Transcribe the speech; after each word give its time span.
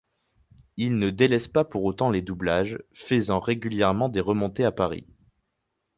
Il 0.77 0.97
ne 0.97 1.11
délaisse 1.11 1.47
pas 1.47 1.63
pour 1.63 1.83
autant 1.83 2.09
les 2.09 2.23
doublages, 2.23 2.79
faisant 2.91 3.39
régulièrement 3.39 4.09
des 4.09 4.19
remontées 4.19 4.65
à 4.65 4.71
Paris. 4.71 5.07